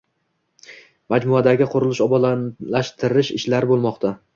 [1.13, 4.19] Majmuadagi qurilish-obodonlashtirish ishlari bo’lmoqda.